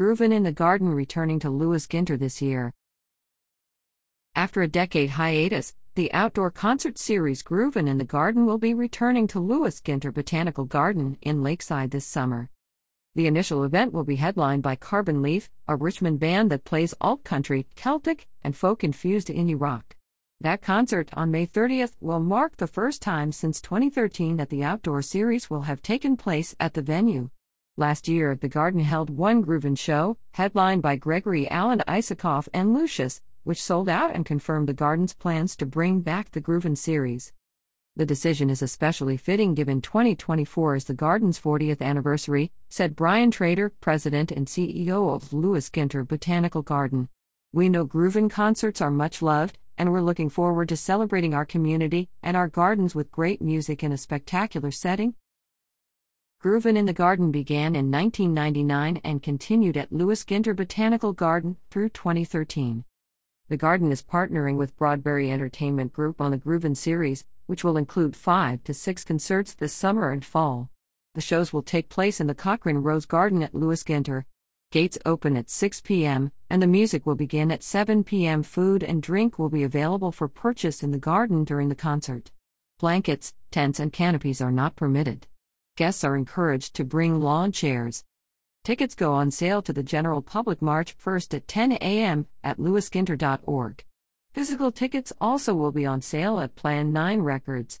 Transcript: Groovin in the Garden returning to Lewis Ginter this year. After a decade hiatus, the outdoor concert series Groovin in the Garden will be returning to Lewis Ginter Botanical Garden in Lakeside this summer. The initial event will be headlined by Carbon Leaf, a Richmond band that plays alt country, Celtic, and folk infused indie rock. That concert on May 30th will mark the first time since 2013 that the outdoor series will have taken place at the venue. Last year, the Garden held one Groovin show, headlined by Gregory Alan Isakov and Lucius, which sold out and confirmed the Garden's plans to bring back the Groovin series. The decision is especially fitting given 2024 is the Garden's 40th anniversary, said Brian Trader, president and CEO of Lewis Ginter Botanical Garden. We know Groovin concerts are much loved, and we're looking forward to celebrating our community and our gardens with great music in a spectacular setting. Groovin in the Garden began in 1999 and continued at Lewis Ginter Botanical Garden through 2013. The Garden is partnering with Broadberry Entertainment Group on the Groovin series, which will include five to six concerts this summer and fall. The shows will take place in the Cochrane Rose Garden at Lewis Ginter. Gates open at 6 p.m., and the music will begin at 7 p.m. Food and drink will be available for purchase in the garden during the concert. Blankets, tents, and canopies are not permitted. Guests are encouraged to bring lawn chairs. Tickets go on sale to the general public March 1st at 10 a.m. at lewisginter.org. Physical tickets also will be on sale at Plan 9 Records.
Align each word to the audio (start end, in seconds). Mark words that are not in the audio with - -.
Groovin 0.00 0.32
in 0.32 0.44
the 0.44 0.50
Garden 0.50 0.88
returning 0.94 1.38
to 1.40 1.50
Lewis 1.50 1.86
Ginter 1.86 2.18
this 2.18 2.40
year. 2.40 2.72
After 4.34 4.62
a 4.62 4.66
decade 4.66 5.10
hiatus, 5.10 5.74
the 5.94 6.10
outdoor 6.14 6.50
concert 6.50 6.96
series 6.96 7.42
Groovin 7.42 7.86
in 7.86 7.98
the 7.98 8.06
Garden 8.06 8.46
will 8.46 8.56
be 8.56 8.72
returning 8.72 9.26
to 9.26 9.38
Lewis 9.38 9.78
Ginter 9.78 10.10
Botanical 10.10 10.64
Garden 10.64 11.18
in 11.20 11.42
Lakeside 11.42 11.90
this 11.90 12.06
summer. 12.06 12.48
The 13.14 13.26
initial 13.26 13.62
event 13.62 13.92
will 13.92 14.04
be 14.04 14.16
headlined 14.16 14.62
by 14.62 14.74
Carbon 14.74 15.20
Leaf, 15.20 15.50
a 15.68 15.76
Richmond 15.76 16.18
band 16.18 16.50
that 16.50 16.64
plays 16.64 16.94
alt 17.02 17.22
country, 17.22 17.66
Celtic, 17.76 18.26
and 18.42 18.56
folk 18.56 18.82
infused 18.82 19.28
indie 19.28 19.60
rock. 19.60 19.96
That 20.40 20.62
concert 20.62 21.10
on 21.12 21.30
May 21.30 21.46
30th 21.46 21.92
will 22.00 22.20
mark 22.20 22.56
the 22.56 22.66
first 22.66 23.02
time 23.02 23.32
since 23.32 23.60
2013 23.60 24.38
that 24.38 24.48
the 24.48 24.64
outdoor 24.64 25.02
series 25.02 25.50
will 25.50 25.62
have 25.68 25.82
taken 25.82 26.16
place 26.16 26.56
at 26.58 26.72
the 26.72 26.80
venue. 26.80 27.28
Last 27.76 28.08
year, 28.08 28.34
the 28.34 28.48
Garden 28.48 28.80
held 28.80 29.10
one 29.10 29.44
Groovin 29.44 29.78
show, 29.78 30.16
headlined 30.32 30.82
by 30.82 30.96
Gregory 30.96 31.48
Alan 31.48 31.82
Isakov 31.88 32.48
and 32.52 32.74
Lucius, 32.74 33.22
which 33.44 33.62
sold 33.62 33.88
out 33.88 34.14
and 34.14 34.26
confirmed 34.26 34.68
the 34.68 34.74
Garden's 34.74 35.14
plans 35.14 35.56
to 35.56 35.66
bring 35.66 36.00
back 36.00 36.30
the 36.30 36.40
Groovin 36.40 36.76
series. 36.76 37.32
The 37.96 38.06
decision 38.06 38.50
is 38.50 38.62
especially 38.62 39.16
fitting 39.16 39.54
given 39.54 39.80
2024 39.80 40.76
is 40.76 40.84
the 40.84 40.94
Garden's 40.94 41.40
40th 41.40 41.80
anniversary, 41.80 42.52
said 42.68 42.96
Brian 42.96 43.30
Trader, 43.30 43.70
president 43.80 44.30
and 44.30 44.46
CEO 44.46 45.14
of 45.14 45.32
Lewis 45.32 45.70
Ginter 45.70 46.06
Botanical 46.06 46.62
Garden. 46.62 47.08
We 47.52 47.68
know 47.68 47.86
Groovin 47.86 48.30
concerts 48.30 48.80
are 48.80 48.90
much 48.90 49.22
loved, 49.22 49.58
and 49.76 49.90
we're 49.90 50.02
looking 50.02 50.28
forward 50.28 50.68
to 50.68 50.76
celebrating 50.76 51.34
our 51.34 51.46
community 51.46 52.08
and 52.22 52.36
our 52.36 52.48
gardens 52.48 52.94
with 52.94 53.10
great 53.10 53.40
music 53.40 53.82
in 53.82 53.92
a 53.92 53.96
spectacular 53.96 54.70
setting. 54.70 55.14
Groovin 56.42 56.74
in 56.74 56.86
the 56.86 56.94
Garden 56.94 57.30
began 57.30 57.76
in 57.76 57.90
1999 57.90 59.02
and 59.04 59.22
continued 59.22 59.76
at 59.76 59.92
Lewis 59.92 60.24
Ginter 60.24 60.56
Botanical 60.56 61.12
Garden 61.12 61.58
through 61.70 61.90
2013. 61.90 62.82
The 63.50 63.58
Garden 63.58 63.92
is 63.92 64.02
partnering 64.02 64.56
with 64.56 64.74
Broadberry 64.78 65.30
Entertainment 65.30 65.92
Group 65.92 66.18
on 66.18 66.30
the 66.30 66.38
Groovin 66.38 66.74
series, 66.74 67.26
which 67.44 67.62
will 67.62 67.76
include 67.76 68.16
five 68.16 68.64
to 68.64 68.72
six 68.72 69.04
concerts 69.04 69.52
this 69.52 69.74
summer 69.74 70.10
and 70.10 70.24
fall. 70.24 70.70
The 71.14 71.20
shows 71.20 71.52
will 71.52 71.62
take 71.62 71.90
place 71.90 72.22
in 72.22 72.26
the 72.26 72.34
Cochrane 72.34 72.78
Rose 72.78 73.04
Garden 73.04 73.42
at 73.42 73.54
Lewis 73.54 73.84
Ginter. 73.84 74.24
Gates 74.72 74.96
open 75.04 75.36
at 75.36 75.50
6 75.50 75.82
p.m., 75.82 76.32
and 76.48 76.62
the 76.62 76.66
music 76.66 77.04
will 77.04 77.16
begin 77.16 77.52
at 77.52 77.62
7 77.62 78.02
p.m. 78.02 78.42
Food 78.42 78.82
and 78.82 79.02
drink 79.02 79.38
will 79.38 79.50
be 79.50 79.62
available 79.62 80.10
for 80.10 80.26
purchase 80.26 80.82
in 80.82 80.90
the 80.90 80.96
garden 80.98 81.44
during 81.44 81.68
the 81.68 81.74
concert. 81.74 82.30
Blankets, 82.78 83.34
tents, 83.50 83.78
and 83.78 83.92
canopies 83.92 84.40
are 84.40 84.52
not 84.52 84.74
permitted. 84.74 85.26
Guests 85.80 86.04
are 86.04 86.14
encouraged 86.14 86.74
to 86.74 86.84
bring 86.84 87.22
lawn 87.22 87.52
chairs. 87.52 88.04
Tickets 88.64 88.94
go 88.94 89.14
on 89.14 89.30
sale 89.30 89.62
to 89.62 89.72
the 89.72 89.82
general 89.82 90.20
public 90.20 90.60
March 90.60 90.94
1st 90.98 91.32
at 91.32 91.48
10 91.48 91.72
a.m. 91.72 92.26
at 92.44 92.58
lewisginter.org. 92.58 93.84
Physical 94.34 94.72
tickets 94.72 95.10
also 95.22 95.54
will 95.54 95.72
be 95.72 95.86
on 95.86 96.02
sale 96.02 96.38
at 96.38 96.54
Plan 96.54 96.92
9 96.92 97.22
Records. 97.22 97.80